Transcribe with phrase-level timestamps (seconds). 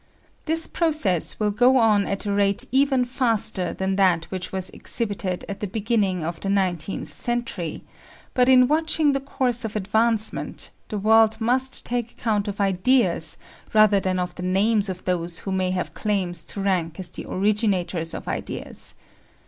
[0.45, 5.45] This process will go on at a rate even faster than that which was exhibited
[5.47, 7.83] at the beginning of the nineteenth century;
[8.33, 13.37] but in watching the course of advancement, the world must take count of ideas
[13.75, 17.27] rather than of the names of those who may have claims to rank as the
[17.29, 18.95] originators of ideas.